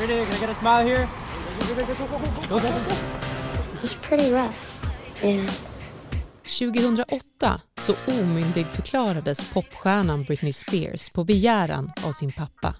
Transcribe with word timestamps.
Pretty, 0.00 0.24
can 0.24 0.34
I 0.34 0.40
get 0.40 0.50
a 0.50 0.54
smile 0.54 0.86
here? 0.86 1.08
Go, 1.68 1.74
go, 1.74 1.94
go, 2.48 2.58
go. 2.58 2.70
It 3.74 3.82
was 3.82 3.94
pretty 3.94 4.32
rough. 4.32 4.56
Yeah. 5.24 5.50
2008 6.58 7.60
så 7.80 7.94
omyndigförklarades 8.06 9.50
popstjärnan 9.50 10.24
Britney 10.24 10.52
Spears 10.52 11.10
på 11.10 11.24
begäran 11.24 11.92
av 12.06 12.12
sin 12.12 12.32
pappa. 12.32 12.74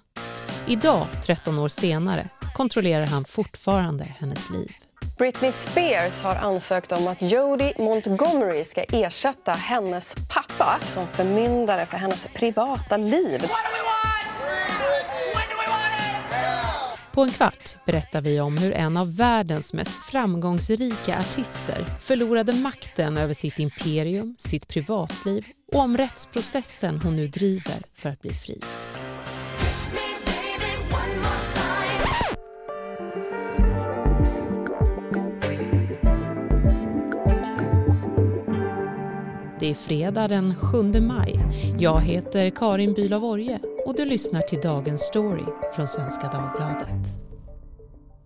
Idag, 0.67 1.07
13 1.25 1.59
år 1.59 1.67
senare, 1.67 2.29
kontrollerar 2.53 3.05
han 3.05 3.25
fortfarande 3.25 4.03
hennes 4.03 4.49
liv. 4.49 4.71
Britney 5.17 5.51
Spears 5.51 6.21
har 6.21 6.35
ansökt 6.35 6.91
om 6.91 7.07
att 7.07 7.21
Jodie 7.21 7.73
Montgomery 7.77 8.63
ska 8.63 8.83
ersätta 8.83 9.51
hennes 9.51 10.15
pappa 10.29 10.79
som 10.81 11.07
förmyndare 11.07 11.85
för 11.85 11.97
hennes 11.97 12.27
privata 12.33 12.97
liv. 12.97 13.41
På 17.13 17.21
en 17.21 17.31
kvart 17.31 17.85
berättar 17.85 18.21
vi 18.21 18.39
om 18.39 18.57
hur 18.57 18.73
en 18.73 18.97
av 18.97 19.15
världens 19.15 19.73
mest 19.73 19.91
framgångsrika 19.91 21.19
artister 21.19 21.85
förlorade 21.99 22.53
makten 22.53 23.17
över 23.17 23.33
sitt 23.33 23.59
imperium, 23.59 24.35
sitt 24.37 24.67
privatliv 24.67 25.45
och 25.73 25.79
om 25.79 25.97
rättsprocessen 25.97 26.99
hon 27.03 27.15
nu 27.15 27.27
driver 27.27 27.81
för 27.93 28.09
att 28.09 28.21
bli 28.21 28.31
fri. 28.31 28.61
Det 39.59 39.69
är 39.69 39.75
fredag 39.75 40.27
den 40.27 40.55
7 40.55 40.83
maj. 41.01 41.39
Jag 41.79 42.01
heter 42.01 42.49
Karin 42.49 42.93
Bülow 42.93 43.23
Orje 43.23 43.59
och 43.85 43.95
du 43.95 44.05
lyssnar 44.05 44.41
till 44.41 44.61
dagens 44.61 45.01
story 45.01 45.45
från 45.75 45.87
Svenska 45.87 46.27
Dagbladet. 46.27 47.07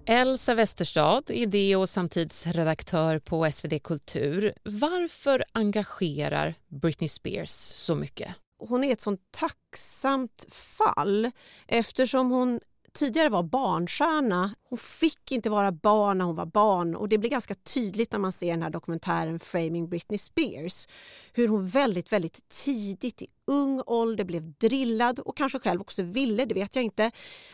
Elsa 0.05 0.53
Westerstad, 0.55 1.23
idé 1.27 1.75
och 1.75 1.89
samtidsredaktör 1.89 3.19
på 3.19 3.51
SvD 3.51 3.83
Kultur. 3.83 4.53
Varför 4.63 5.43
engagerar 5.51 6.53
Britney 6.67 7.07
Spears 7.07 7.49
så 7.49 7.95
mycket? 7.95 8.35
Hon 8.59 8.83
är 8.83 8.91
ett 8.91 9.01
sånt 9.01 9.21
tacksamt 9.31 10.45
fall 10.49 11.31
eftersom 11.67 12.31
hon 12.31 12.59
tidigare 12.95 13.29
var 13.29 13.43
barnstjärna. 13.43 14.55
Hon 14.69 14.77
fick 14.77 15.31
inte 15.31 15.49
vara 15.49 15.71
barn 15.71 16.17
när 16.17 16.25
hon 16.25 16.35
var 16.35 16.45
barn 16.45 16.95
och 16.95 17.09
det 17.09 17.17
blir 17.17 17.29
ganska 17.29 17.55
tydligt 17.55 18.11
när 18.11 18.19
man 18.19 18.31
ser 18.31 18.51
den 18.51 18.61
här 18.61 18.69
dokumentären 18.69 19.39
Framing 19.39 19.89
Britney 19.89 20.17
Spears. 20.17 20.87
Hur 21.33 21.47
hon 21.47 21.67
väldigt, 21.67 22.13
väldigt 22.13 22.47
tidigt 22.47 23.21
i 23.21 23.27
ung 23.47 23.81
ålder 23.85 24.23
blev 24.23 24.53
drillad 24.53 25.19
och 25.19 25.37
kanske 25.37 25.59
själv 25.59 25.81
också 25.81 26.03
ville, 26.03 26.45
det 26.45 26.53
vet 26.53 26.75
jag 26.75 26.85
inte, 26.85 27.11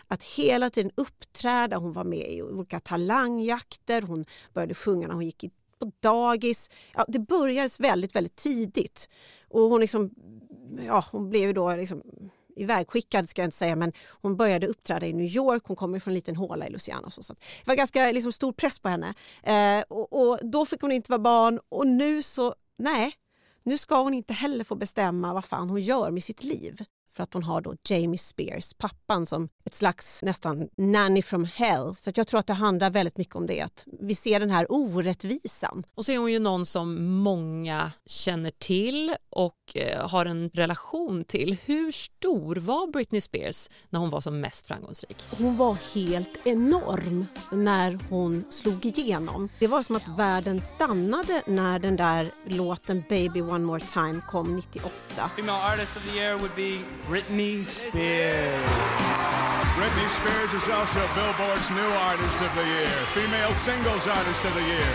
att 0.07 0.23
hela 0.23 0.69
tiden 0.69 0.91
uppträda. 0.95 1.77
Hon 1.77 1.93
var 1.93 2.03
med 2.03 2.31
i 2.31 2.41
olika 2.41 2.79
talangjakter, 2.79 4.01
hon 4.01 4.25
började 4.53 4.73
sjunga 4.73 5.07
när 5.07 5.13
hon 5.13 5.25
gick 5.25 5.45
på 5.79 5.91
dagis. 5.99 6.69
Ja, 6.93 7.05
det 7.07 7.19
började 7.19 7.69
väldigt, 7.79 8.15
väldigt 8.15 8.35
tidigt 8.35 9.09
och 9.49 9.61
hon, 9.61 9.81
liksom, 9.81 10.11
ja, 10.87 11.05
hon 11.11 11.29
blev 11.29 11.43
ju 11.43 11.53
då 11.53 11.75
liksom 11.75 12.01
ivägskickad 12.55 13.29
ska 13.29 13.41
jag 13.41 13.47
inte 13.47 13.57
säga, 13.57 13.75
men 13.75 13.93
hon 14.21 14.37
började 14.37 14.67
uppträda 14.67 15.07
i 15.07 15.13
New 15.13 15.27
York. 15.27 15.63
Hon 15.65 15.75
kommer 15.75 15.99
från 15.99 16.11
en 16.11 16.15
liten 16.15 16.35
håla 16.35 16.67
i 16.67 16.69
Louisiana. 16.69 17.07
Och 17.07 17.13
så, 17.13 17.23
så 17.23 17.33
det 17.33 17.67
var 17.67 17.75
ganska 17.75 18.11
liksom, 18.11 18.31
stor 18.31 18.53
press 18.53 18.79
på 18.79 18.89
henne. 18.89 19.13
Eh, 19.43 19.83
och, 19.87 20.13
och, 20.13 20.39
då 20.41 20.65
fick 20.65 20.81
hon 20.81 20.91
inte 20.91 21.11
vara 21.11 21.19
barn 21.19 21.59
och 21.69 21.87
nu 21.87 22.23
så, 22.23 22.55
nej, 22.77 23.13
nu 23.63 23.77
ska 23.77 24.01
hon 24.03 24.13
inte 24.13 24.33
heller 24.33 24.63
få 24.63 24.75
bestämma 24.75 25.33
vad 25.33 25.45
fan 25.45 25.69
hon 25.69 25.81
gör 25.81 26.11
med 26.11 26.23
sitt 26.23 26.43
liv 26.43 26.85
för 27.13 27.23
att 27.23 27.33
hon 27.33 27.43
har 27.43 27.61
då 27.61 27.75
Jamie 27.89 28.17
Spears, 28.17 28.73
pappan, 28.73 29.25
som 29.25 29.49
ett 29.65 29.73
slags 29.73 30.23
nästan 30.23 30.69
nanny 30.77 31.21
from 31.21 31.45
hell. 31.45 31.95
Så 31.97 32.11
jag 32.15 32.27
tror 32.27 32.39
att 32.39 32.47
det 32.47 32.53
handlar 32.53 32.89
väldigt 32.89 33.17
mycket 33.17 33.35
om 33.35 33.47
det, 33.47 33.61
att 33.61 33.85
vi 33.99 34.15
ser 34.15 34.39
den 34.39 34.51
här 34.51 34.65
orättvisan. 34.69 35.83
Och 35.95 36.05
så 36.05 36.11
är 36.11 36.17
hon 36.17 36.31
ju 36.31 36.39
någon 36.39 36.65
som 36.65 37.05
många 37.05 37.91
känner 38.05 38.51
till 38.51 39.15
och 39.29 39.55
eh, 39.75 40.09
har 40.09 40.25
en 40.25 40.49
relation 40.49 41.23
till. 41.23 41.57
Hur 41.65 41.91
stor 41.91 42.55
var 42.55 42.87
Britney 42.87 43.21
Spears 43.21 43.69
när 43.89 43.99
hon 43.99 44.09
var 44.09 44.21
som 44.21 44.39
mest 44.39 44.67
framgångsrik? 44.67 45.17
Hon 45.37 45.57
var 45.57 45.77
helt 45.95 46.47
enorm 46.47 47.25
när 47.51 47.97
hon 48.09 48.43
slog 48.49 48.85
igenom. 48.85 49.49
Det 49.59 49.67
var 49.67 49.83
som 49.83 49.95
att 49.95 50.07
världen 50.07 50.61
stannade 50.61 51.41
när 51.47 51.79
den 51.79 51.95
där 51.95 52.31
låten 52.45 53.03
Baby 53.09 53.41
One 53.41 53.65
More 53.65 53.79
Time 53.79 54.21
kom 54.27 54.55
98. 54.55 55.31
Female 55.35 55.73
artist 55.73 55.97
of 55.97 56.03
the 56.03 56.17
year 56.17 56.37
would 56.37 56.55
be 56.55 56.79
Britney 57.07 57.63
Spears. 57.65 58.69
Britney 59.77 60.09
Spears 60.17 60.53
is 60.53 60.69
also 60.69 60.99
Billboard's 61.15 61.69
New 61.69 61.91
Artist 62.09 62.37
of 62.47 62.51
the 62.55 62.65
Year, 62.75 62.95
Female 63.15 63.53
Singles 63.55 64.07
Artist 64.07 64.45
of 64.45 64.53
the 64.53 64.61
Year, 64.61 64.91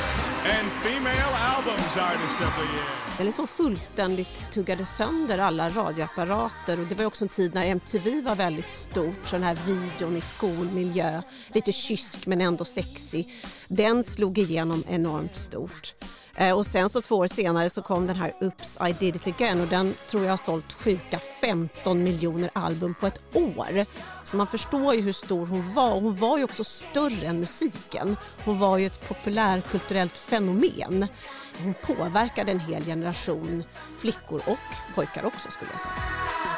and 0.57 0.67
Female 0.85 1.33
Albums 1.55 1.97
Artist 1.97 2.41
of 2.41 2.55
the 2.57 2.77
Year. 2.77 3.07
Den 3.17 3.27
liksom 3.27 3.47
fullständigt 3.47 4.51
tuggade 4.53 4.85
sönder 4.85 5.39
alla 5.39 5.71
radioapparater 5.71 6.81
och 6.81 6.87
det 6.87 6.95
var 6.95 7.05
också 7.05 7.25
en 7.25 7.29
tid 7.29 7.55
när 7.55 7.67
MTV 7.67 8.21
var 8.21 8.35
väldigt 8.35 8.69
stort, 8.69 9.27
så 9.27 9.37
den 9.37 9.43
här 9.43 9.59
videon 9.67 10.17
i 10.17 10.21
skolmiljö, 10.21 11.23
lite 11.53 11.73
kysk 11.73 12.27
men 12.27 12.41
ändå 12.41 12.65
sexig, 12.65 13.29
den 13.69 14.05
slog 14.05 14.39
igenom 14.39 14.85
enormt 14.89 15.37
stort. 15.37 15.95
Eh, 16.37 16.57
och 16.57 16.67
sen 16.67 16.89
så 16.89 17.01
två 17.01 17.17
år 17.17 17.27
senare 17.27 17.71
så 17.71 17.83
kom 17.83 18.07
den 18.07 18.17
här 18.17 18.35
Oops 18.41 18.79
I 18.89 18.93
did 18.93 19.17
it 19.17 19.27
again 19.27 19.61
och 19.61 19.67
den 19.67 19.95
tror 20.11 20.25
jag 20.25 20.33
har 20.33 20.37
sålt 20.37 20.73
sjuka 20.73 21.19
15 21.41 22.03
miljoner 22.03 22.51
album 22.53 22.95
på 23.01 23.07
ett 23.07 23.21
år. 23.33 23.87
Så 24.25 24.37
man 24.37 24.47
förstår 24.47 24.95
ju 24.95 25.01
hur 25.01 25.13
stor 25.13 25.47
hon 25.47 25.75
var. 25.75 26.01
Hon 26.01 26.17
var 26.17 26.39
ju 26.39 26.45
också 26.45 26.65
större 26.65 27.27
än 27.27 27.41
musiken. 27.41 28.17
Hon 28.45 28.59
var 28.59 28.79
ju 28.79 28.87
ett 28.87 29.09
populärkulturellt 29.09 30.19
fenomen. 30.19 31.07
Hon 31.63 31.75
påverkade 31.83 32.53
en 32.53 32.61
hel 32.61 32.85
generation 32.85 33.65
flickor 33.99 34.43
och 34.47 34.95
pojkar 34.95 35.25
också 35.25 35.51
skulle 35.51 35.71
jag 35.73 35.81
säga. 35.81 36.56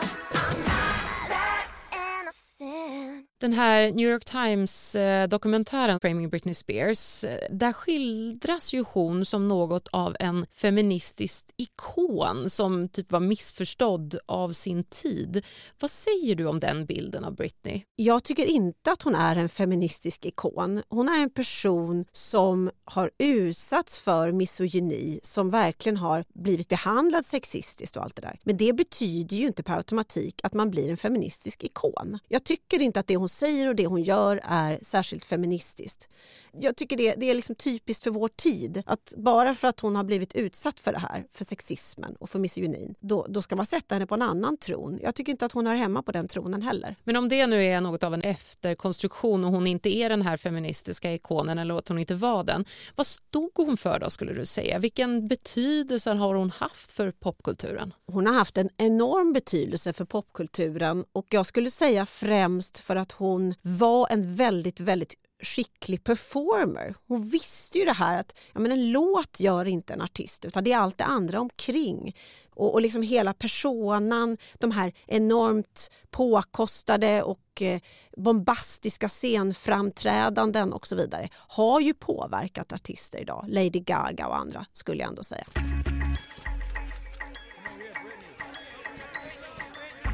Den 3.41 3.53
här 3.53 3.93
New 3.93 4.10
York 4.10 4.25
Times-dokumentären 4.25 5.91
eh, 5.91 5.99
Framing 5.99 6.31
Britney 6.31 6.54
Spears, 6.54 7.25
eh, 7.25 7.38
där 7.50 7.72
skildras 7.72 8.72
ju 8.72 8.84
hon 8.93 9.25
som 9.25 9.49
något 9.49 9.88
av 9.88 10.16
en 10.21 10.47
feministisk 10.54 11.44
ikon 11.56 12.50
som 12.50 12.88
typ 12.88 13.12
var 13.12 13.21
missförstådd 13.21 14.19
av 14.27 14.53
sin 14.53 14.84
tid. 14.84 15.44
Vad 15.81 15.91
säger 15.91 16.34
du 16.34 16.47
om 16.47 16.60
den 16.60 16.87
bilden 16.87 17.25
av 17.25 17.34
Britney? 17.34 17.82
Jag 17.97 18.25
tycker 18.25 18.47
inte 18.47 18.93
att 18.93 19.03
hon 19.03 19.15
är 19.15 19.37
en 19.37 19.48
feministisk 19.48 20.27
ikon. 20.27 20.82
Hon 20.88 21.09
är 21.09 21.22
en 21.22 21.31
person 21.31 22.04
som 22.12 22.71
har 22.84 23.10
utsatts 23.19 24.00
för 24.00 24.32
misogyni, 24.32 25.21
som 25.22 25.50
verkligen 25.50 25.97
har 25.97 26.25
blivit 26.34 26.69
behandlad 26.69 27.25
sexistiskt 27.25 27.97
och 27.97 28.03
allt 28.03 28.16
det 28.16 28.22
där. 28.22 28.38
Men 28.43 28.56
det 28.56 28.72
betyder 28.72 29.37
ju 29.37 29.47
inte 29.47 29.62
per 29.62 29.77
automatik 29.77 30.41
att 30.43 30.54
man 30.54 30.71
blir 30.71 30.91
en 30.91 30.97
feministisk 30.97 31.65
ikon. 31.65 32.19
Jag 32.28 32.44
tycker 32.44 32.82
inte 32.82 33.00
att 33.00 33.06
det 33.06 33.16
hon 33.16 33.28
hon 33.28 33.33
säger 33.33 33.69
och 33.69 33.77
det 33.77 33.87
hon 33.87 34.03
gör 34.03 34.41
är 34.44 34.78
särskilt 34.83 35.25
feministiskt. 35.25 36.09
Jag 36.53 36.77
tycker 36.77 36.97
det, 36.97 37.15
det 37.15 37.31
är 37.31 37.34
liksom 37.34 37.55
typiskt 37.55 38.05
för 38.05 38.11
vår 38.11 38.28
tid 38.28 38.83
att 38.87 39.15
bara 39.16 39.55
för 39.55 39.69
att 39.69 39.81
hon 39.81 39.97
har 39.97 40.05
blivit 40.05 40.34
utsatt 40.34 40.81
för 40.81 40.93
det 40.93 40.99
här, 40.99 41.25
för 41.33 41.44
sexismen 41.44 42.16
och 42.21 42.31
för 42.31 42.39
misogynin, 42.39 42.94
då, 43.00 43.27
då 43.28 43.43
ska 43.43 43.56
man 43.56 43.66
sätta 43.66 43.94
henne 43.94 44.06
på 44.06 44.15
en 44.15 44.22
annan 44.22 44.56
tron. 44.56 44.99
Jag 45.03 45.15
tycker 45.15 45.33
inte 45.33 45.44
att 45.44 45.53
hon 45.53 45.66
hör 45.66 45.75
hemma 45.75 46.03
på 46.03 46.12
den 46.12 46.28
tronen 46.28 46.62
heller. 46.62 46.97
Men 47.05 47.16
om 47.16 47.28
det 47.28 47.47
nu 47.47 47.65
är 47.65 47.81
något 47.81 48.05
av 48.05 48.15
en 48.15 48.22
efterkonstruktion 48.22 49.45
och 49.45 49.50
hon 49.50 49.66
inte 49.66 49.97
är 49.97 50.09
den 50.09 50.22
här 50.22 50.37
feministiska 50.37 51.15
ikonen 51.15 51.59
eller 51.59 51.78
att 51.78 51.89
hon 51.89 51.99
inte 51.99 52.15
var 52.15 52.45
den, 52.45 52.65
vad 52.97 53.06
stod 53.06 53.50
hon 53.55 53.77
för 53.77 53.99
då 53.99 54.10
skulle 54.10 54.33
du 54.33 54.47
säga? 54.47 54.78
Vilken 54.78 55.28
betydelse 55.28 56.10
har 56.10 56.34
hon 56.34 56.50
haft 56.50 56.93
för 56.93 57.10
popkulturen? 57.10 57.95
Hon 58.06 58.27
har 58.27 58.34
haft 58.34 58.59
en 58.59 58.69
enorm 58.77 59.33
betydelse 59.33 59.93
för 59.93 60.05
popkulturen 60.05 61.05
och 61.12 61.27
jag 61.31 61.47
skulle 61.47 61.71
säga 61.71 62.06
främst 62.06 62.78
för 62.78 62.97
att 62.97 63.12
hon 63.19 63.54
var 63.63 64.07
en 64.10 64.34
väldigt, 64.34 64.81
väldigt 64.81 65.15
skicklig 65.42 66.04
performer. 66.04 66.95
Hon 67.07 67.28
visste 67.28 67.78
ju 67.78 67.84
det 67.84 67.92
här 67.92 68.21
att 68.21 68.39
ja, 68.53 68.60
men 68.60 68.72
en 68.72 68.92
låt 68.92 69.41
gör 69.41 69.65
inte 69.65 69.92
en 69.92 70.01
artist 70.01 70.45
utan 70.45 70.65
det 70.65 70.72
är 70.72 70.78
allt 70.78 70.98
det 70.98 71.04
andra 71.04 71.41
omkring. 71.41 72.16
Och, 72.54 72.75
och 72.75 72.83
liksom 72.83 73.03
hela 73.03 73.34
personan, 73.34 74.37
de 74.54 74.71
här 74.71 74.92
enormt 75.07 75.91
påkostade 76.10 77.22
och 77.22 77.63
eh, 77.63 77.81
bombastiska 78.16 79.09
scenframträdanden 79.09 80.72
och 80.72 80.87
så 80.87 80.97
vidare 80.97 81.28
har 81.34 81.81
ju 81.81 81.95
påverkat 81.95 82.72
artister 82.72 83.19
idag. 83.19 83.45
Lady 83.48 83.81
Gaga 83.81 84.27
och 84.27 84.37
andra 84.37 84.66
skulle 84.72 85.01
jag 85.01 85.09
ändå 85.09 85.22
säga. 85.22 85.45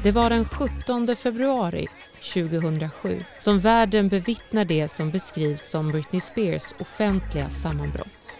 Det 0.03 0.11
var 0.11 0.29
den 0.29 0.45
17 0.45 1.15
februari 1.15 1.87
2007 2.33 3.19
som 3.39 3.59
världen 3.59 4.09
bevittnar 4.09 4.65
det 4.65 4.87
som 4.87 5.11
beskrivs 5.11 5.69
som 5.69 5.91
Britney 5.91 6.21
Spears 6.21 6.73
offentliga 6.79 7.49
sammanbrott. 7.49 8.37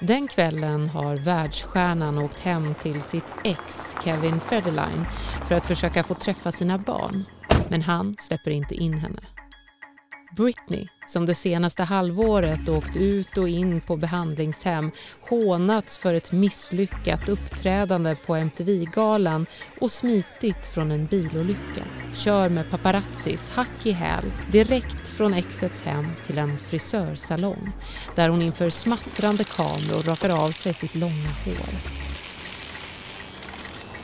Den 0.00 0.28
kvällen 0.28 0.88
har 0.88 1.16
världsstjärnan 1.16 2.18
åkt 2.18 2.40
hem 2.40 2.74
till 2.82 3.02
sitt 3.02 3.24
ex 3.44 3.96
Kevin 4.04 4.40
Federline 4.40 5.04
för 5.48 5.54
att 5.54 5.66
försöka 5.66 6.02
få 6.02 6.14
träffa 6.14 6.52
sina 6.52 6.78
barn. 6.78 7.24
Men 7.68 7.82
han 7.82 8.14
släpper 8.18 8.50
inte 8.50 8.74
in 8.74 8.92
henne. 8.92 9.33
Britney, 10.36 10.88
som 11.06 11.26
det 11.26 11.34
senaste 11.34 11.82
halvåret 11.82 12.68
åkt 12.68 12.96
ut 12.96 13.38
och 13.38 13.48
in 13.48 13.80
på 13.80 13.96
behandlingshem 13.96 14.90
hånats 15.20 15.98
för 15.98 16.14
ett 16.14 16.32
misslyckat 16.32 17.28
uppträdande 17.28 18.16
på 18.26 18.34
MTV-galan 18.34 19.46
och 19.80 19.90
smitit 19.90 20.66
från 20.66 20.90
en 20.90 21.06
bilolycka 21.06 21.84
kör 22.14 22.48
med 22.48 22.70
paparazzis 22.70 23.50
hack 23.50 23.86
i 23.86 23.90
häl 23.90 24.24
direkt 24.52 25.08
från 25.08 25.34
exets 25.34 25.82
hem 25.82 26.06
till 26.26 26.38
en 26.38 26.58
frisörsalong 26.58 27.72
där 28.14 28.28
hon 28.28 28.42
inför 28.42 28.70
smattrande 28.70 29.44
kameror 29.44 30.02
rakar 30.02 30.44
av 30.44 30.50
sig 30.50 30.74
sitt 30.74 30.94
långa 30.94 31.30
hår. 31.44 32.13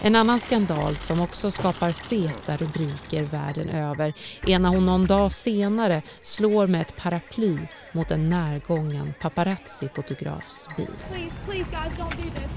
En 0.02 0.16
annan 0.16 0.40
skandal 0.40 0.96
som 0.96 1.20
också 1.20 1.50
skapar 1.50 1.90
feta 1.90 2.56
rubriker 2.56 3.24
världen 3.24 3.68
över 3.68 4.12
är 4.46 4.58
när 4.58 4.68
hon 4.68 4.86
någon 4.86 5.06
dag 5.06 5.32
senare 5.32 6.02
slår 6.22 6.66
med 6.66 6.80
ett 6.80 6.96
paraply 6.96 7.58
mot 7.92 8.10
en 8.10 8.28
närgången 8.28 9.14
paparazzi-fotografs 9.20 10.68
bil. 10.76 10.86
Please, 11.10 11.34
please 11.46 11.70
guys, 11.70 11.92
don't 11.98 12.16
do 12.16 12.22
this. 12.22 12.50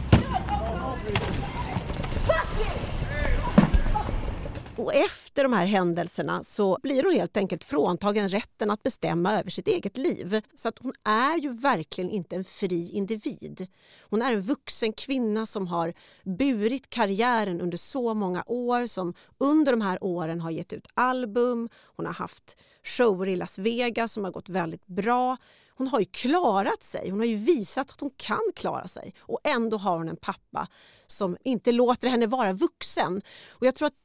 Och 4.77 4.93
efter 4.93 5.43
de 5.43 5.53
här 5.53 5.65
händelserna 5.65 6.43
så 6.43 6.77
blir 6.83 7.03
hon 7.03 7.13
helt 7.13 7.37
enkelt 7.37 7.63
fråntagen 7.63 8.29
rätten 8.29 8.71
att 8.71 8.83
bestämma 8.83 9.39
över 9.39 9.49
sitt 9.49 9.67
eget 9.67 9.97
liv. 9.97 10.41
Så 10.55 10.67
att 10.67 10.79
hon 10.79 10.93
är 11.05 11.37
ju 11.37 11.53
verkligen 11.53 12.09
inte 12.09 12.35
en 12.35 12.43
fri 12.43 12.89
individ. 12.89 13.67
Hon 14.01 14.21
är 14.21 14.33
en 14.33 14.41
vuxen 14.41 14.93
kvinna 14.93 15.45
som 15.45 15.67
har 15.67 15.93
burit 16.23 16.89
karriären 16.89 17.61
under 17.61 17.77
så 17.77 18.13
många 18.13 18.43
år, 18.47 18.87
som 18.87 19.13
under 19.37 19.71
de 19.71 19.81
här 19.81 20.03
åren 20.03 20.41
har 20.41 20.51
gett 20.51 20.73
ut 20.73 20.87
album, 20.93 21.69
hon 21.95 22.05
har 22.05 22.13
haft 22.13 22.57
shower 22.83 23.27
i 23.27 23.35
Las 23.35 23.59
Vegas 23.59 24.13
som 24.13 24.23
har 24.23 24.31
gått 24.31 24.49
väldigt 24.49 24.87
bra. 24.87 25.37
Hon 25.75 25.87
har 25.87 25.99
ju 25.99 26.05
klarat 26.05 26.83
sig, 26.83 27.09
hon 27.09 27.19
har 27.19 27.27
ju 27.27 27.35
visat 27.35 27.91
att 27.91 28.01
hon 28.01 28.11
kan 28.17 28.51
klara 28.55 28.87
sig 28.87 29.13
och 29.19 29.39
ändå 29.43 29.77
har 29.77 29.97
hon 29.97 30.09
en 30.09 30.17
pappa 30.17 30.67
som 31.07 31.37
inte 31.43 31.71
låter 31.71 32.09
henne 32.09 32.27
vara 32.27 32.53
vuxen. 32.53 33.21
Och 33.49 33.65
jag 33.65 33.75
tror 33.75 33.87
att 33.87 34.02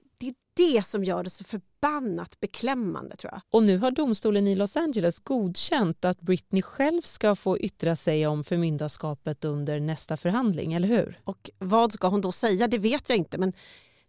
det 0.58 0.86
som 0.86 1.04
gör 1.04 1.22
det 1.22 1.30
så 1.30 1.44
förbannat 1.44 2.40
beklämmande 2.40 3.16
tror 3.16 3.32
jag. 3.32 3.40
Och 3.50 3.62
nu 3.62 3.78
har 3.78 3.90
domstolen 3.90 4.48
i 4.48 4.54
Los 4.54 4.76
Angeles 4.76 5.18
godkänt 5.18 6.04
att 6.04 6.20
Britney 6.20 6.62
själv 6.62 7.00
ska 7.02 7.36
få 7.36 7.58
yttra 7.58 7.96
sig 7.96 8.26
om 8.26 8.44
förmyndarskapet 8.44 9.44
under 9.44 9.80
nästa 9.80 10.16
förhandling, 10.16 10.72
eller 10.72 10.88
hur? 10.88 11.20
Och 11.24 11.50
vad 11.58 11.92
ska 11.92 12.08
hon 12.08 12.20
då 12.20 12.32
säga? 12.32 12.68
Det 12.68 12.78
vet 12.78 13.08
jag 13.08 13.18
inte 13.18 13.38
men 13.38 13.52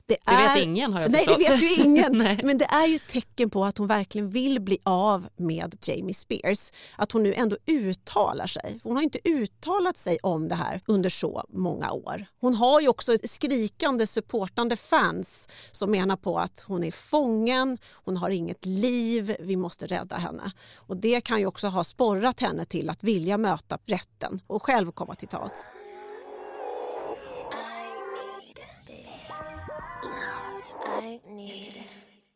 det, 0.10 0.18
det 0.26 0.32
är... 0.32 0.56
vet 0.56 0.64
ingen 0.64 0.94
har 0.94 1.02
jag 1.02 1.12
Nej, 1.12 1.26
förstått. 1.26 1.44
det 1.44 1.50
vet 1.50 1.62
ju 1.80 1.84
ingen. 1.84 2.18
Men 2.44 2.58
det 2.58 2.66
är 2.66 2.86
ju 2.86 3.00
tecken 3.00 3.50
på 3.50 3.66
att 3.66 3.78
hon 3.78 3.88
verkligen 3.88 4.30
vill 4.30 4.60
bli 4.60 4.78
av 4.84 5.28
med 5.38 5.78
Jamie 5.82 6.14
Spears. 6.14 6.72
Att 6.96 7.12
hon 7.12 7.24
nu 7.24 7.34
ändå 7.34 7.58
uttalar 7.66 8.48
sig. 8.48 8.80
Hon 8.84 8.96
har 8.96 9.04
inte 9.04 9.20
uttalat 9.30 9.98
sig 9.98 10.18
om 10.24 10.48
det 10.48 10.56
här 10.56 10.82
under 10.86 11.10
så 11.10 11.44
många 11.50 11.92
år. 11.92 12.26
Hon 12.42 12.56
har 12.56 12.82
ju 12.82 12.88
också 12.88 13.18
skrikande 13.24 14.08
supportande 14.08 14.76
fans 14.76 15.48
som 15.72 15.92
menar 15.92 16.16
på 16.16 16.40
att 16.40 16.66
hon 16.68 16.84
är 16.84 16.92
fången, 16.92 17.78
hon 17.92 18.18
har 18.18 18.30
inget 18.30 18.66
liv, 18.66 19.36
vi 19.40 19.56
måste 19.56 19.88
rädda 19.88 20.16
henne. 20.16 20.52
Och 20.76 20.98
det 20.98 21.22
kan 21.22 21.40
ju 21.40 21.46
också 21.46 21.68
ha 21.68 21.84
sporrat 21.84 22.40
henne 22.40 22.66
till 22.66 22.90
att 22.90 23.04
vilja 23.04 23.38
möta 23.38 23.78
rätten 23.86 24.42
och 24.48 24.64
själv 24.64 24.92
komma 24.92 25.16
till 25.16 25.28
tals. 25.28 25.66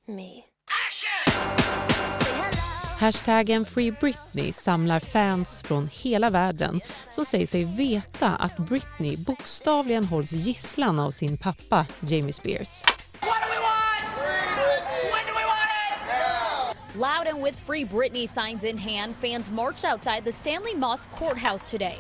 Me. 0.08 0.44
Hashtaggen 3.00 3.66
Free 3.66 3.92
Britney 3.92 4.54
samlar 4.54 5.00
fans 5.00 5.64
från 5.64 5.90
hela 5.92 6.30
världen 6.30 6.82
som 7.12 7.26
säger 7.26 7.48
sig 7.48 7.64
veta 7.64 8.28
att 8.28 8.58
Britney 8.58 9.18
bokstavligen 9.18 10.06
hålls 10.06 10.32
gisslan 10.32 11.00
av 11.00 11.12
sin 11.12 11.38
pappa 11.38 11.86
Jamie 12.00 12.34
Spears. 12.34 12.84
Loud 16.96 17.28
and 17.28 17.44
with 17.44 17.60
Free 17.66 17.86
Britney 17.86 18.28
signs 18.28 18.64
in 18.64 18.78
hand, 18.78 19.16
fans 19.16 19.52
marched 19.52 19.84
outside 19.84 20.24
the 20.24 20.32
Stanley 20.32 20.76
Moss 20.76 21.08
courthouse 21.18 21.72
today. 21.72 21.98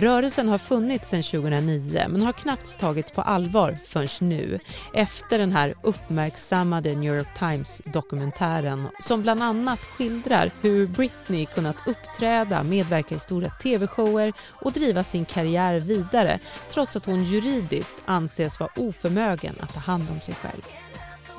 Rörelsen 0.00 0.48
har 0.48 0.58
funnits 0.58 1.08
sedan 1.08 1.22
2009 1.22 2.06
men 2.08 2.22
har 2.22 2.32
knappt 2.32 2.78
tagits 2.78 3.12
på 3.12 3.22
allvar 3.22 3.76
förrän 3.84 4.28
nu 4.28 4.58
efter 4.94 5.38
den 5.38 5.52
här 5.52 5.74
uppmärksammade 5.82 6.94
New 6.94 7.16
York 7.16 7.38
Times-dokumentären 7.38 8.88
som 9.00 9.22
bland 9.22 9.42
annat 9.42 9.80
skildrar 9.80 10.50
hur 10.60 10.86
Britney 10.86 11.46
kunnat 11.46 11.76
uppträda, 11.86 12.62
medverka 12.62 13.14
i 13.14 13.18
stora 13.18 13.50
tv-shower 13.50 14.32
och 14.48 14.72
driva 14.72 15.04
sin 15.04 15.24
karriär 15.24 15.80
vidare 15.80 16.38
trots 16.68 16.96
att 16.96 17.06
hon 17.06 17.24
juridiskt 17.24 17.96
anses 18.04 18.60
vara 18.60 18.70
oförmögen 18.76 19.54
att 19.60 19.74
ta 19.74 19.80
hand 19.80 20.10
om 20.10 20.20
sig 20.20 20.34
själv. 20.34 20.89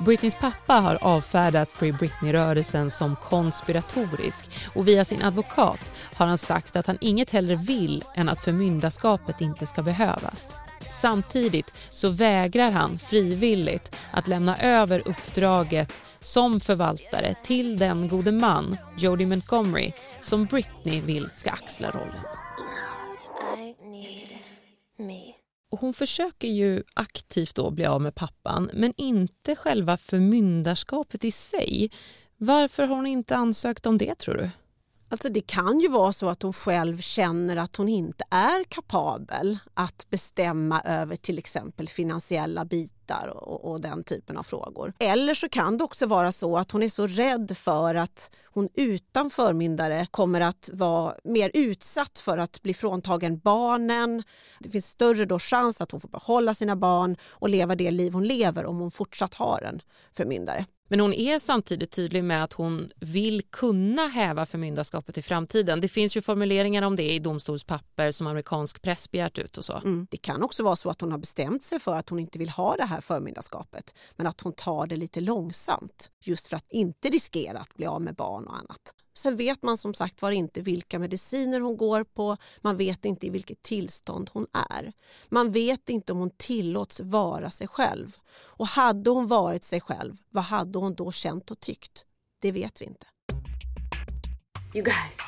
Britneys 0.04 0.34
pappa 0.34 0.74
har 0.74 0.98
avfärdat 1.00 1.72
Free 1.72 1.92
Britney-rörelsen 1.92 2.90
som 2.90 3.16
konspiratorisk 3.16 4.50
och 4.74 4.88
via 4.88 5.04
sin 5.04 5.22
advokat 5.22 5.92
har 6.14 6.26
han 6.26 6.38
sagt 6.38 6.76
att 6.76 6.86
han 6.86 6.98
inget 7.00 7.30
hellre 7.30 7.54
vill 7.54 8.04
än 8.14 8.28
att 8.28 8.44
förmyndarskapet 8.44 9.40
inte 9.40 9.66
ska 9.66 9.82
behövas. 9.82 10.52
Samtidigt 11.00 11.74
så 11.92 12.08
vägrar 12.08 12.70
han 12.70 12.98
frivilligt 12.98 13.96
att 14.10 14.28
lämna 14.28 14.56
över 14.56 15.08
uppdraget 15.08 15.92
som 16.20 16.60
förvaltare 16.60 17.34
till 17.44 17.78
den 17.78 18.08
gode 18.08 18.32
man, 18.32 18.76
Jodie 18.98 19.26
Montgomery, 19.26 19.92
som 20.20 20.44
Britney 20.44 21.00
vill 21.00 21.30
ska 21.34 21.50
axla 21.50 21.90
rollen. 21.90 22.24
Och 25.72 25.80
hon 25.80 25.94
försöker 25.94 26.48
ju 26.48 26.82
aktivt 26.94 27.54
då 27.54 27.70
bli 27.70 27.86
av 27.86 28.00
med 28.00 28.14
pappan 28.14 28.70
men 28.72 28.94
inte 28.96 29.56
själva 29.56 29.96
förmyndarskapet 29.96 31.24
i 31.24 31.30
sig. 31.30 31.90
Varför 32.36 32.82
har 32.82 32.96
hon 32.96 33.06
inte 33.06 33.36
ansökt 33.36 33.86
om 33.86 33.98
det 33.98 34.14
tror 34.14 34.34
du? 34.34 34.50
Alltså 35.12 35.28
det 35.28 35.40
kan 35.40 35.80
ju 35.80 35.88
vara 35.88 36.12
så 36.12 36.28
att 36.28 36.42
hon 36.42 36.52
själv 36.52 36.98
känner 36.98 37.56
att 37.56 37.76
hon 37.76 37.88
inte 37.88 38.24
är 38.30 38.64
kapabel 38.64 39.58
att 39.74 40.06
bestämma 40.10 40.80
över 40.80 41.16
till 41.16 41.38
exempel 41.38 41.88
finansiella 41.88 42.64
bitar 42.64 43.28
och, 43.28 43.70
och, 43.70 43.80
den 43.80 44.04
typen 44.04 44.36
av 44.36 44.42
frågor. 44.42 44.92
Eller 44.98 45.34
så 45.34 45.48
kan 45.48 45.78
det 45.78 45.84
också 45.84 46.06
vara 46.06 46.32
så 46.32 46.58
att 46.58 46.70
hon 46.70 46.82
är 46.82 46.88
så 46.88 47.06
rädd 47.06 47.56
för 47.56 47.94
att 47.94 48.30
hon 48.44 48.68
utan 48.74 49.30
förmyndare 49.30 50.06
kommer 50.10 50.40
att 50.40 50.70
vara 50.72 51.14
mer 51.24 51.50
utsatt 51.54 52.18
för 52.18 52.38
att 52.38 52.62
bli 52.62 52.74
fråntagen 52.74 53.38
barnen. 53.38 54.22
Det 54.58 54.70
finns 54.70 54.86
större 54.86 55.24
då 55.24 55.38
chans 55.38 55.80
att 55.80 55.90
hon 55.90 56.00
får 56.00 56.08
behålla 56.08 56.54
sina 56.54 56.76
barn 56.76 57.16
och 57.30 57.48
leva 57.48 57.74
det 57.74 57.90
liv 57.90 58.12
hon 58.12 58.26
lever 58.26 58.66
om 58.66 58.78
hon 58.78 58.90
fortsatt 58.90 59.34
har 59.34 59.62
en 59.62 59.82
förmyndare. 60.12 60.66
Men 60.92 61.00
hon 61.00 61.12
är 61.12 61.38
samtidigt 61.38 61.90
tydlig 61.90 62.24
med 62.24 62.44
att 62.44 62.52
hon 62.52 62.90
vill 62.96 63.42
kunna 63.42 64.06
häva 64.06 64.46
förmyndarskapet 64.46 65.18
i 65.18 65.22
framtiden. 65.22 65.80
Det 65.80 65.88
finns 65.88 66.16
ju 66.16 66.22
formuleringar 66.22 66.82
om 66.82 66.96
det 66.96 67.12
i 67.12 67.18
domstolspapper 67.18 68.10
som 68.10 68.26
amerikansk 68.26 68.82
press 68.82 69.10
begärt 69.10 69.38
ut 69.38 69.58
och 69.58 69.64
så. 69.64 69.76
Mm. 69.76 70.06
Det 70.10 70.16
kan 70.16 70.42
också 70.42 70.62
vara 70.62 70.76
så 70.76 70.90
att 70.90 71.00
hon 71.00 71.10
har 71.10 71.18
bestämt 71.18 71.64
sig 71.64 71.78
för 71.78 71.94
att 71.94 72.08
hon 72.08 72.18
inte 72.18 72.38
vill 72.38 72.48
ha 72.48 72.76
det 72.76 72.84
här 72.84 73.00
förmyndarskapet 73.00 73.94
men 74.16 74.26
att 74.26 74.40
hon 74.40 74.52
tar 74.52 74.86
det 74.86 74.96
lite 74.96 75.20
långsamt 75.20 76.10
just 76.24 76.46
för 76.46 76.56
att 76.56 76.66
inte 76.70 77.08
riskera 77.08 77.58
att 77.58 77.74
bli 77.74 77.86
av 77.86 78.02
med 78.02 78.14
barn 78.14 78.46
och 78.46 78.56
annat. 78.56 78.94
Sen 79.14 79.36
vet 79.36 79.62
man 79.62 79.78
som 79.78 79.94
sagt 79.94 80.22
var 80.22 80.30
inte 80.30 80.60
vilka 80.60 80.98
mediciner 80.98 81.60
hon 81.60 81.76
går 81.76 82.04
på, 82.04 82.36
man 82.60 82.76
vet 82.76 83.04
inte 83.04 83.26
i 83.26 83.30
vilket 83.30 83.62
tillstånd 83.62 84.30
hon 84.32 84.46
är. 84.70 84.92
Man 85.28 85.52
vet 85.52 85.88
inte 85.88 86.12
om 86.12 86.18
hon 86.18 86.30
tillåts 86.36 87.00
vara 87.00 87.50
sig 87.50 87.68
själv. 87.68 88.16
Och 88.32 88.66
hade 88.66 89.10
hon 89.10 89.26
varit 89.26 89.64
sig 89.64 89.80
själv, 89.80 90.16
vad 90.30 90.44
hade 90.44 90.78
hon 90.78 90.94
då 90.94 91.12
känt 91.12 91.50
och 91.50 91.60
tyckt? 91.60 92.04
Det 92.40 92.52
vet 92.52 92.80
vi 92.80 92.84
inte. 92.84 93.06
You 94.74 94.84
guys, 94.84 95.18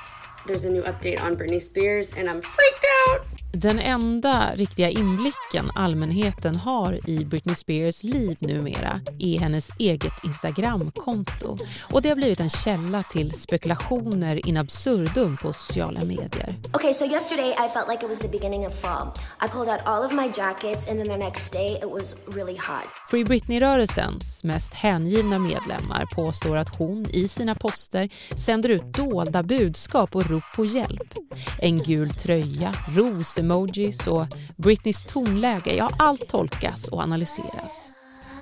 there's 0.47 0.67
a 0.67 0.71
new 0.71 0.83
update 0.83 1.21
on 1.21 1.37
Britney 1.37 1.61
Spears 1.61 2.13
and 2.13 2.29
I'm 2.29 2.43
freaked 2.43 2.85
out! 3.09 3.44
Den 3.57 3.79
enda 3.79 4.51
riktiga 4.55 4.91
inblicken 4.91 5.71
allmänheten 5.75 6.57
har 6.57 7.11
i 7.11 7.25
Britney 7.25 7.55
Spears 7.55 8.03
liv 8.03 8.37
numera 8.41 9.01
är 9.19 9.39
hennes 9.39 9.71
eget 9.79 10.13
Instagramkonto. 10.25 11.57
Och 11.93 12.03
det 12.03 12.09
har 12.09 12.17
blivit 12.17 12.41
en 12.41 12.51
källa 12.51 13.03
till 13.03 13.33
spekulationer 13.33 14.49
in 14.49 14.57
absurdum 14.57 15.37
på 15.37 15.53
sociala 15.53 16.05
medier. 16.05 16.57
Okay, 16.73 16.95
so 16.95 17.05
yesterday 17.05 17.51
I 17.51 17.69
felt 17.75 17.89
like 17.89 18.05
it 18.05 18.09
was 18.09 18.19
the 18.19 18.29
beginning 18.29 18.67
of 18.67 18.81
fall. 18.81 19.09
I 19.45 19.49
pulled 19.49 19.69
out 19.69 19.81
all 19.85 20.05
of 20.05 20.13
my 20.13 20.31
jackets 20.35 20.89
and 20.89 20.99
then 20.99 21.09
the 21.09 21.17
next 21.17 21.53
day 21.53 21.67
it 21.67 21.91
was 21.91 22.17
really 22.27 22.57
hot. 22.57 22.89
Free 23.11 23.25
Britney-rörelsens 23.25 24.45
mest 24.45 24.75
hängivna 24.75 25.39
medlemmar 25.39 26.07
påstår 26.15 26.57
att 26.57 26.77
hon 26.77 27.07
i 27.11 27.29
sina 27.29 27.55
poster 27.55 28.09
sänder 28.37 28.69
ut 28.69 28.95
dolda 28.95 29.43
budskap 29.43 30.17
och 30.17 30.31
rop 30.31 30.45
på 30.57 30.65
hjälp. 30.65 31.15
En 31.63 31.79
gul 31.79 32.11
tröja, 32.11 32.75
ros 32.97 33.39
emojis 33.45 34.07
och 34.07 34.27
Britneys 34.57 35.05
tonläge, 35.05 35.75
ja 35.77 35.91
allt 35.99 36.29
tolkas 36.29 36.89
och 36.89 37.03
analyseras. 37.03 37.91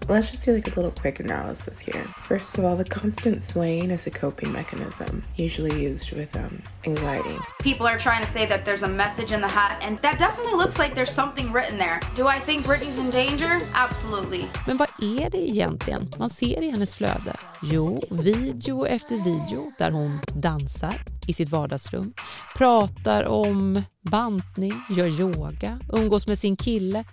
Let's 0.09 0.33
just 0.33 0.45
do 0.45 0.53
like 0.53 0.67
a 0.67 0.75
little 0.75 0.91
quick 0.91 1.21
analysis 1.21 1.79
here. 1.79 2.05
First 2.25 2.59
of 2.59 2.65
all, 2.65 2.77
the 2.77 2.85
constant 2.85 3.43
swaying 3.45 3.91
is 3.93 4.07
a 4.07 4.11
coping 4.11 4.53
mechanism, 4.53 5.23
usually 5.37 5.81
used 5.81 6.13
with 6.13 6.37
um, 6.37 6.63
anxiety. 6.85 7.39
People 7.61 7.87
are 7.87 7.99
trying 7.99 8.25
to 8.25 8.31
say 8.31 8.47
that 8.47 8.65
there's 8.65 8.83
a 8.83 8.89
message 8.89 9.33
in 9.33 9.41
the 9.41 9.49
hat, 9.49 9.85
and 9.87 9.99
that 10.03 10.19
definitely 10.19 10.55
looks 10.55 10.79
like 10.79 10.95
there's 10.95 11.15
something 11.15 11.53
written 11.53 11.79
there. 11.79 12.01
Do 12.17 12.27
I 12.27 12.41
think 12.41 12.67
Britney's 12.67 12.99
in 12.99 13.11
danger? 13.11 13.61
Absolutely. 13.75 14.45
Men 14.67 14.77
vad 14.77 14.89
är 15.01 15.31
det 15.31 15.51
egentligen 15.51 16.09
man 16.19 16.31
ser 16.31 16.63
i 16.63 16.71
hennes 16.71 16.95
flöde? 16.95 17.37
Jo, 17.63 18.03
video 18.11 18.87
efter 18.87 19.17
video 19.17 19.73
där 19.79 19.91
hon 19.91 20.19
dansar 20.35 21.12
i 21.29 21.33
sitt 21.33 21.49
vardagsrum, 21.49 22.13
pratar 22.57 23.25
om 23.25 23.83
bantning, 24.11 24.83
gör 24.91 25.21
yoga, 25.21 25.81
umgås 25.93 26.27
med 26.27 26.39
sin 26.39 26.57
kille. 26.57 27.05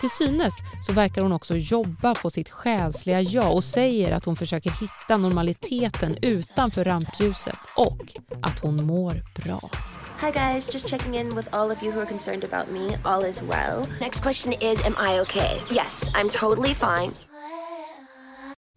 Till 0.00 0.10
synes 0.10 0.54
så 0.86 0.92
verkar 0.92 1.22
hon 1.22 1.32
också 1.32 1.56
jobba 1.56 2.14
på 2.14 2.30
sitt 2.30 2.50
själsliga 2.50 3.20
jag 3.20 3.54
och 3.54 3.64
säger 3.64 4.12
att 4.12 4.24
hon 4.24 4.36
försöker 4.36 4.70
hitta 4.70 5.16
normaliteten 5.16 6.16
utanför 6.22 6.84
rampljuset 6.84 7.58
och 7.76 8.14
att 8.42 8.58
hon 8.58 8.86
mår 8.86 9.12
bra. 9.44 9.60
Hi 10.20 10.30
guys, 10.30 10.74
just 10.74 10.88
checking 10.88 11.14
in 11.14 11.36
with 11.36 11.48
all 11.54 11.70
of 11.70 11.82
you 11.82 11.92
who 11.92 12.00
are 12.00 12.06
concerned 12.06 12.44
about 12.44 12.70
me. 12.70 12.96
All 13.04 13.24
is 13.24 13.42
well. 13.42 13.86
Next 14.00 14.22
question 14.22 14.52
is 14.52 14.86
Am 14.86 14.94
I 15.10 15.20
okay? 15.20 15.60
Yes, 15.70 16.10
I'm 16.14 16.28
totally 16.40 16.74
fine. 16.74 17.12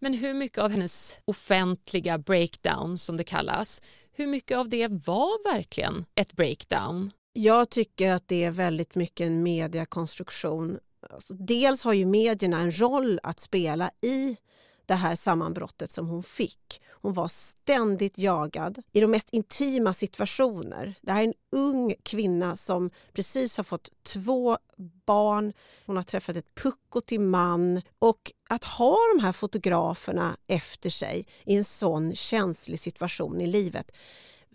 Men 0.00 0.14
hur 0.14 0.34
mycket 0.34 0.58
av 0.58 0.70
hennes 0.70 1.18
offentliga 1.24 2.18
breakdown, 2.18 2.98
som 2.98 3.16
det 3.16 3.24
kallas, 3.24 3.82
hur 4.16 4.26
mycket 4.26 4.58
av 4.58 4.68
det 4.68 4.88
var 4.88 5.54
verkligen 5.54 6.04
ett 6.14 6.32
breakdown? 6.32 7.10
Jag 7.32 7.70
tycker 7.70 8.10
att 8.10 8.28
det 8.28 8.44
är 8.44 8.50
väldigt 8.50 8.94
mycket 8.94 9.26
en 9.26 9.42
mediakonstruktion. 9.42 10.78
Alltså, 11.10 11.34
dels 11.34 11.84
har 11.84 11.92
ju 11.92 12.06
medierna 12.06 12.60
en 12.60 12.80
roll 12.80 13.20
att 13.22 13.40
spela 13.40 13.90
i 14.02 14.36
det 14.86 14.94
här 14.94 15.14
sammanbrottet 15.14 15.90
som 15.90 16.08
hon 16.08 16.22
fick. 16.22 16.82
Hon 16.88 17.12
var 17.12 17.28
ständigt 17.28 18.18
jagad 18.18 18.82
i 18.92 19.00
de 19.00 19.10
mest 19.10 19.30
intima 19.30 19.92
situationer. 19.92 20.94
Det 21.02 21.12
här 21.12 21.22
är 21.22 21.26
en 21.26 21.34
ung 21.52 21.94
kvinna 22.02 22.56
som 22.56 22.90
precis 23.12 23.56
har 23.56 23.64
fått 23.64 23.90
två 24.02 24.58
barn. 25.06 25.52
Hon 25.86 25.96
har 25.96 26.02
träffat 26.02 26.36
ett 26.36 26.54
pucko 26.54 27.00
till 27.00 27.20
man. 27.20 27.82
Och 27.98 28.32
att 28.48 28.64
ha 28.64 28.96
de 29.14 29.22
här 29.22 29.32
fotograferna 29.32 30.36
efter 30.46 30.90
sig 30.90 31.26
i 31.44 31.56
en 31.56 31.64
sån 31.64 32.14
känslig 32.14 32.80
situation 32.80 33.40
i 33.40 33.46
livet 33.46 33.90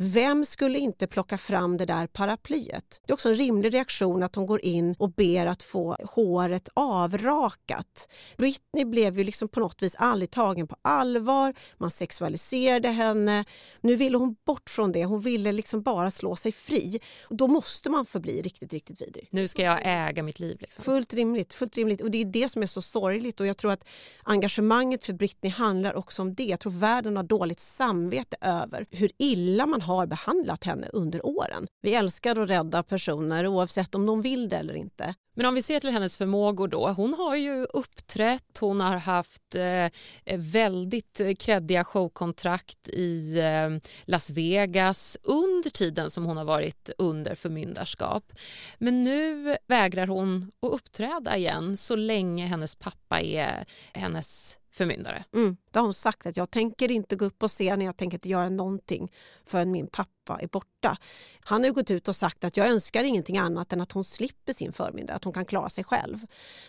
vem 0.04 0.46
skulle 0.46 0.80
inte 0.80 1.08
plocka 1.08 1.38
fram 1.38 1.78
det 1.78 1.86
där 1.86 2.08
paraplyet? 2.08 3.02
Det 3.06 3.12
är 3.12 3.14
också 3.14 3.30
en 3.30 3.36
rimlig 3.36 3.74
reaktion 3.74 4.24
att 4.24 4.36
hon 4.36 4.46
går 4.46 4.66
in 4.66 4.96
och 5.00 5.12
ber 5.12 5.46
att 5.46 5.64
få 5.64 5.98
håret 6.04 6.70
avrakat. 6.74 8.08
Britney 8.38 8.86
blev 8.86 9.18
ju 9.18 9.24
liksom 9.24 9.48
på 9.48 9.60
något 9.60 9.82
vis 9.82 9.96
aldrig 9.98 10.32
tagen 10.32 10.68
på 10.68 10.76
allvar. 10.82 11.54
Man 11.78 11.92
sexualiserade 11.92 12.88
henne. 12.90 13.46
Nu 13.82 13.96
ville 13.96 14.18
hon 14.18 14.36
bort 14.46 14.70
från 14.70 14.92
det. 14.92 15.06
Hon 15.06 15.22
ville 15.22 15.52
liksom 15.52 15.82
bara 15.82 16.12
slå 16.12 16.36
sig 16.36 16.52
fri. 16.52 17.00
Då 17.30 17.48
måste 17.48 17.90
man 17.90 18.06
förbli 18.06 18.42
riktigt, 18.42 18.74
riktigt 18.74 19.02
vidrig. 19.02 19.28
Nu 19.32 19.48
ska 19.48 19.62
jag 19.62 19.80
äga 19.84 20.24
mitt 20.24 20.40
liv. 20.40 20.58
Liksom. 20.60 20.84
Fullt 20.84 21.14
rimligt. 21.14 21.54
Fullt 21.54 21.78
rimligt. 21.78 22.02
Och 22.02 22.12
det 22.12 22.22
är 22.22 22.26
det 22.26 22.50
som 22.50 22.62
är 22.62 22.68
så 22.68 22.82
sorgligt. 22.82 23.40
Och 23.40 23.48
jag 23.48 23.58
tror 23.58 23.72
att 23.72 23.88
engagemanget 24.24 25.06
för 25.06 25.14
Britney 25.14 25.52
handlar 25.52 25.96
också 25.96 26.22
om 26.22 26.36
det. 26.36 26.44
Jag 26.44 26.60
tror 26.60 26.72
världen 26.72 27.16
har 27.16 27.24
dåligt 27.24 27.60
samvete 27.60 28.38
över 28.42 28.86
hur 28.90 29.12
illa 29.18 29.66
man 29.66 29.82
har 29.82 29.91
har 29.96 30.06
behandlat 30.06 30.64
henne 30.64 30.88
under 30.94 31.26
åren. 31.26 31.68
Vi 31.82 31.94
älskar 31.94 32.42
att 32.42 32.50
rädda 32.50 32.84
personer 32.84 33.48
oavsett 33.48 33.96
om 33.96 34.06
de 34.06 34.22
vill 34.22 34.50
det 34.50 34.58
eller 34.58 34.74
inte. 34.74 35.14
Men 35.36 35.46
om 35.46 35.56
vi 35.56 35.62
ser 35.62 35.80
till 35.80 35.90
hennes 35.90 36.18
förmågor 36.18 36.68
då. 36.68 36.90
Hon 36.90 37.14
har 37.14 37.36
ju 37.36 37.64
uppträtt, 37.64 38.58
hon 38.60 38.82
har 38.82 38.98
haft 38.98 39.56
eh, 39.56 40.38
väldigt 40.38 41.22
kreddiga 41.40 41.84
showkontrakt 41.84 42.90
i 42.90 43.40
eh, 43.40 43.92
Las 44.06 44.30
Vegas 44.30 45.18
under 45.24 45.70
tiden 45.70 46.10
som 46.10 46.26
hon 46.26 46.38
har 46.38 46.46
varit 46.46 46.90
under 46.98 47.36
förmyndarskap. 47.36 48.34
Men 48.78 49.04
nu 49.04 49.58
vägrar 49.68 50.08
hon 50.08 50.52
att 50.62 50.72
uppträda 50.72 51.38
igen 51.38 51.78
så 51.78 51.96
länge 51.96 52.46
hennes 52.46 52.76
pappa 52.76 53.22
är 53.22 53.66
hennes 53.94 54.58
förmyndare. 54.72 55.24
Mm, 55.34 55.58
Då 55.72 55.80
har 55.80 55.86
hon 55.86 55.94
sagt 55.94 56.26
att 56.26 56.38
jag 56.38 56.52
tänker 56.52 56.92
inte 56.92 57.16
gå 57.16 57.26
upp 57.26 57.40
på 57.40 57.48
scenen, 57.48 57.82
jag 57.86 57.98
tänker 57.98 58.18
inte 58.18 58.30
göra 58.30 58.50
någonting 58.50 59.12
förrän 59.46 59.72
min 59.72 59.88
pappa 59.88 60.12
är 60.30 60.48
borta. 60.48 60.98
Han 61.44 61.64
har 61.64 61.72
gått 61.72 61.92
ut 61.92 62.08
och 62.08 62.16
sagt 62.16 62.44
att 62.44 62.58
jag 62.58 62.68
önskar 62.68 63.04
ingenting 63.04 63.38
annat 63.38 63.74
än 63.74 63.82
att 63.82 63.92
hon 63.92 64.04
slipper 64.04 64.54
sin 64.54 64.74
förmyndare, 64.74 65.16
att 65.16 65.24
hon 65.24 65.34
kan 65.34 65.46
klara 65.46 65.70
sig 65.70 65.84
själv. 65.84 66.18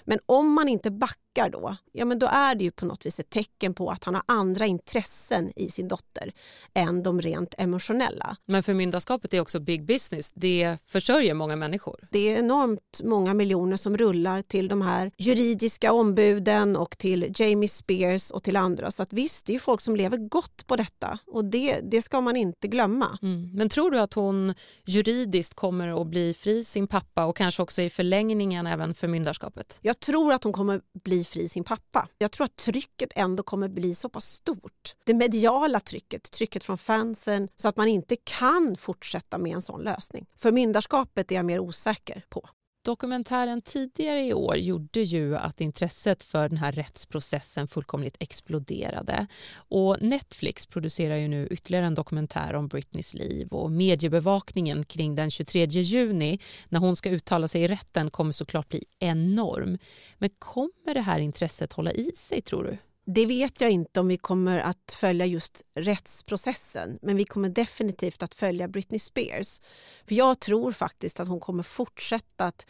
Men 0.04 0.18
om 0.26 0.52
man 0.52 0.68
inte 0.68 0.90
backar 0.90 1.50
då, 1.50 1.76
ja 1.92 2.04
men 2.04 2.18
då 2.18 2.26
är 2.26 2.54
det 2.54 2.64
ju 2.64 2.70
på 2.70 2.86
något 2.86 3.06
vis 3.06 3.20
ett 3.20 3.30
tecken 3.30 3.74
på 3.74 3.90
att 3.90 4.04
han 4.04 4.14
har 4.14 4.24
andra 4.26 4.66
intressen 4.66 5.52
i 5.56 5.68
sin 5.68 5.88
dotter 5.88 6.32
än 6.74 7.02
de 7.02 7.20
rent 7.20 7.54
emotionella. 7.58 8.36
Men 8.44 8.62
förmyndarskapet 8.62 9.34
är 9.34 9.40
också 9.40 9.60
big 9.60 9.84
business. 9.84 10.32
Det 10.34 10.78
försörjer 10.86 11.34
många 11.34 11.56
människor. 11.56 12.08
Det 12.10 12.18
är 12.18 12.38
enormt 12.38 13.00
många 13.04 13.34
miljoner 13.34 13.76
som 13.76 13.96
rullar 13.96 14.42
till 14.42 14.68
de 14.68 14.82
här 14.82 15.12
juridiska 15.18 15.92
ombuden 15.92 16.76
och 16.76 16.98
till 16.98 17.32
Jamie 17.36 17.68
Spears 17.68 18.30
och 18.30 18.42
till 18.42 18.56
andra. 18.56 18.90
Så 18.90 19.02
att 19.02 19.12
visst, 19.12 19.46
det 19.46 19.54
är 19.54 19.58
folk 19.58 19.80
som 19.80 19.96
lever 19.96 20.16
gott 20.16 20.66
på 20.66 20.76
detta 20.76 21.18
och 21.26 21.44
det, 21.44 21.80
det 21.82 22.02
ska 22.02 22.20
man 22.20 22.36
inte 22.36 22.68
glömma. 22.68 23.18
Mm. 23.22 23.41
Men 23.52 23.68
tror 23.68 23.90
du 23.90 23.98
att 23.98 24.14
hon 24.14 24.54
juridiskt 24.84 25.54
kommer 25.54 26.00
att 26.00 26.06
bli 26.06 26.34
fri 26.34 26.64
sin 26.64 26.86
pappa 26.86 27.24
och 27.24 27.36
kanske 27.36 27.62
också 27.62 27.82
i 27.82 27.90
förlängningen 27.90 28.66
även 28.66 28.94
förmyndarskapet? 28.94 29.78
Jag 29.82 30.00
tror 30.00 30.32
att 30.32 30.44
hon 30.44 30.52
kommer 30.52 30.80
bli 31.04 31.24
fri 31.24 31.48
sin 31.48 31.64
pappa. 31.64 32.08
Jag 32.18 32.30
tror 32.32 32.44
att 32.44 32.56
trycket 32.56 33.12
ändå 33.16 33.42
kommer 33.42 33.68
bli 33.68 33.94
så 33.94 34.08
pass 34.08 34.26
stort. 34.26 34.94
Det 35.04 35.14
mediala 35.14 35.80
trycket, 35.80 36.30
trycket 36.30 36.64
från 36.64 36.78
fansen 36.78 37.48
så 37.56 37.68
att 37.68 37.76
man 37.76 37.88
inte 37.88 38.16
kan 38.16 38.76
fortsätta 38.76 39.38
med 39.38 39.52
en 39.52 39.62
sån 39.62 39.82
lösning. 39.82 40.26
Förmyndarskapet 40.36 41.32
är 41.32 41.36
jag 41.36 41.44
mer 41.44 41.58
osäker 41.58 42.22
på. 42.28 42.48
Dokumentären 42.84 43.62
tidigare 43.62 44.24
i 44.24 44.34
år 44.34 44.56
gjorde 44.56 45.00
ju 45.00 45.36
att 45.36 45.60
intresset 45.60 46.22
för 46.22 46.48
den 46.48 46.58
här 46.58 46.72
rättsprocessen 46.72 47.68
fullkomligt 47.68 48.16
exploderade. 48.20 49.26
Och 49.54 49.96
Netflix 50.00 50.66
producerar 50.66 51.16
ju 51.16 51.28
nu 51.28 51.46
ytterligare 51.50 51.86
en 51.86 51.94
dokumentär 51.94 52.54
om 52.54 52.68
Britneys 52.68 53.14
liv 53.14 53.48
och 53.48 53.70
mediebevakningen 53.70 54.84
kring 54.84 55.14
den 55.14 55.30
23 55.30 55.64
juni 55.66 56.38
när 56.68 56.80
hon 56.80 56.96
ska 56.96 57.10
uttala 57.10 57.48
sig 57.48 57.62
i 57.62 57.68
rätten 57.68 58.10
kommer 58.10 58.32
såklart 58.32 58.68
bli 58.68 58.84
enorm. 58.98 59.78
Men 60.18 60.30
kommer 60.38 60.94
det 60.94 61.00
här 61.00 61.18
intresset 61.18 61.72
hålla 61.72 61.92
i 61.92 62.12
sig 62.14 62.40
tror 62.40 62.64
du? 62.64 62.78
Det 63.04 63.26
vet 63.26 63.60
jag 63.60 63.70
inte 63.70 64.00
om 64.00 64.08
vi 64.08 64.16
kommer 64.16 64.58
att 64.58 64.96
följa 65.00 65.26
just 65.26 65.62
rättsprocessen 65.74 66.98
men 67.02 67.16
vi 67.16 67.24
kommer 67.24 67.48
definitivt 67.48 68.22
att 68.22 68.34
följa 68.34 68.68
Britney 68.68 68.98
Spears. 68.98 69.60
För 70.06 70.14
jag 70.14 70.40
tror 70.40 70.72
faktiskt 70.72 71.20
att 71.20 71.28
hon 71.28 71.40
kommer 71.40 71.62
fortsätta 71.62 72.44
att 72.44 72.66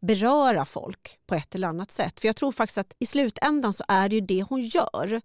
beröra 0.00 0.64
folk 0.64 1.18
på 1.26 1.34
ett 1.34 1.54
eller 1.54 1.68
annat 1.68 1.90
sätt. 1.90 2.20
För 2.20 2.28
jag 2.28 2.36
tror 2.36 2.52
faktiskt 2.52 2.78
att 2.78 2.94
i 2.98 3.06
slutändan 3.06 3.72
så 3.72 3.84
är 3.88 4.08
det 4.08 4.14
ju 4.14 4.20
det 4.20 4.42
hon 4.42 4.60
gör. 4.62 5.20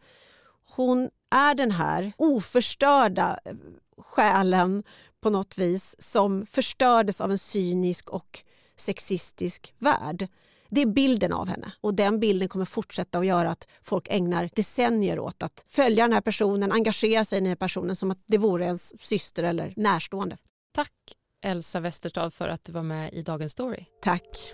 Hon 0.76 1.10
är 1.30 1.56
den 1.56 1.72
här 1.72 2.14
oförstörda 2.18 3.40
eh, 3.46 3.54
själen 3.98 4.84
på 5.22 5.30
något 5.30 5.58
vis 5.58 5.96
som 6.00 6.46
förstördes 6.46 7.22
av 7.22 7.32
en 7.32 7.38
cynisk 7.38 8.10
och 8.10 8.44
sexistisk 8.76 9.74
värld. 9.78 10.28
Det 10.74 10.82
är 10.82 10.86
bilden 10.86 11.34
av 11.34 11.48
henne 11.48 11.72
och 11.82 11.94
den 11.94 12.20
bilden 12.20 12.48
kommer 12.48 12.66
fortsätta 12.66 13.20
att 13.20 13.26
göra 13.26 13.52
att 13.52 13.68
folk 13.84 14.08
ägnar 14.10 14.50
decennier 14.56 15.20
åt 15.20 15.44
att 15.44 15.66
följa 15.68 16.04
den 16.04 16.14
här 16.14 16.22
personen, 16.22 16.72
engagera 16.72 17.26
sig 17.26 17.38
i 17.38 17.42
den 17.42 17.50
här 17.50 17.56
personen 17.56 17.96
som 17.96 18.12
att 18.12 18.24
det 18.28 18.38
vore 18.38 18.66
ens 18.66 19.02
syster 19.04 19.44
eller 19.44 19.74
närstående. 19.76 20.38
Tack 20.76 20.94
Elsa 21.44 21.80
Westerstad 21.80 22.32
för 22.32 22.50
att 22.50 22.66
du 22.66 22.72
var 22.72 22.84
med 22.84 23.14
i 23.14 23.22
Dagens 23.22 23.52
Story. 23.52 23.86
Tack. 24.02 24.54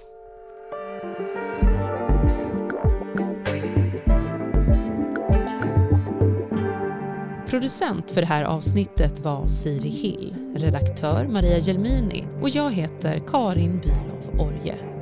Producent 7.50 8.12
för 8.12 8.22
det 8.22 8.28
här 8.28 8.44
avsnittet 8.44 9.20
var 9.20 9.48
Siri 9.48 9.90
Hill, 9.90 10.36
redaktör 10.56 11.28
Maria 11.28 11.60
Gelmini 11.60 12.28
och 12.42 12.50
jag 12.50 12.72
heter 12.72 13.24
Karin 13.28 13.82
Bülow 13.82 14.48
Orje. 14.48 14.97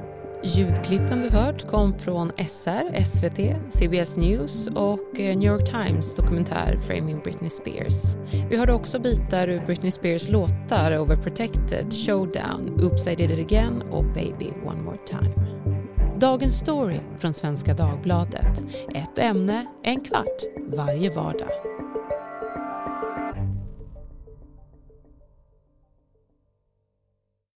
Ljudklippen 0.45 1.21
du 1.21 1.29
hört 1.29 1.67
kom 1.67 1.99
från 1.99 2.31
SR, 2.37 3.03
SVT, 3.03 3.71
CBS 3.73 4.17
News 4.17 4.67
och 4.67 5.19
eh, 5.19 5.37
New 5.37 5.51
York 5.51 5.65
Times 5.65 6.15
dokumentär 6.15 6.79
Framing 6.87 7.19
Britney 7.23 7.49
Spears. 7.49 8.15
Vi 8.49 8.57
hörde 8.57 8.73
också 8.73 8.99
bitar 8.99 9.47
ur 9.47 9.65
Britney 9.65 9.91
Spears 9.91 10.29
låtar 10.29 10.97
Overprotected, 10.99 11.93
Showdown, 11.93 12.81
Oops 12.83 13.07
I 13.07 13.15
did 13.15 13.31
it 13.31 13.51
again 13.51 13.81
och 13.81 14.03
Baby 14.03 14.51
one 14.65 14.81
more 14.81 14.97
time. 15.07 15.33
Dagens 16.19 16.57
story 16.57 16.99
från 17.19 17.33
Svenska 17.33 17.73
Dagbladet. 17.73 18.63
Ett 18.95 19.19
ämne, 19.19 19.65
en 19.83 20.01
kvart, 20.01 20.41
varje 20.67 21.09
vardag. 21.09 21.64